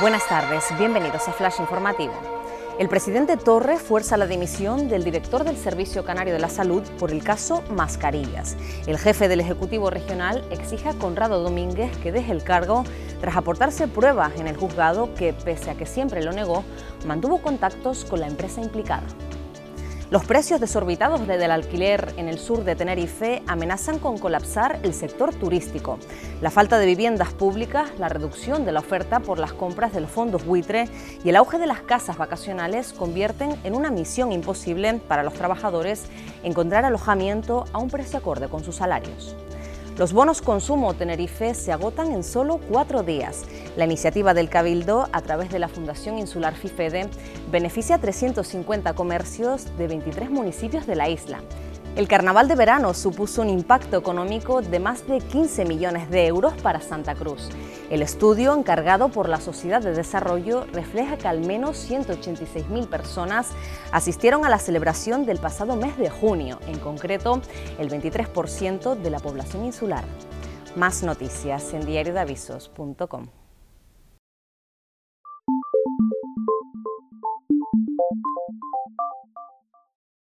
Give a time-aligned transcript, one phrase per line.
[0.00, 2.12] Buenas tardes, bienvenidos a Flash Informativo.
[2.78, 7.10] El presidente Torre fuerza la dimisión del director del Servicio Canario de la Salud por
[7.10, 8.56] el caso Mascarillas.
[8.86, 12.84] El jefe del Ejecutivo Regional exige a Conrado Domínguez que deje el cargo
[13.20, 16.62] tras aportarse pruebas en el juzgado que, pese a que siempre lo negó,
[17.04, 19.02] mantuvo contactos con la empresa implicada.
[20.10, 25.34] Los precios desorbitados del alquiler en el sur de Tenerife amenazan con colapsar el sector
[25.34, 25.98] turístico.
[26.40, 30.10] La falta de viviendas públicas, la reducción de la oferta por las compras de los
[30.10, 30.88] fondos buitre
[31.24, 36.06] y el auge de las casas vacacionales convierten en una misión imposible para los trabajadores
[36.42, 39.36] encontrar alojamiento a un precio acorde con sus salarios.
[39.98, 43.42] Los bonos consumo Tenerife se agotan en solo cuatro días.
[43.76, 47.08] La iniciativa del Cabildo, a través de la Fundación Insular FIFEDE,
[47.50, 51.40] beneficia a 350 comercios de 23 municipios de la isla.
[51.98, 56.54] El carnaval de verano supuso un impacto económico de más de 15 millones de euros
[56.62, 57.48] para Santa Cruz.
[57.90, 63.48] El estudio encargado por la Sociedad de Desarrollo refleja que al menos 186.000 personas
[63.90, 67.40] asistieron a la celebración del pasado mes de junio, en concreto
[67.80, 70.04] el 23% de la población insular.
[70.76, 73.26] Más noticias en diariodavisos.com.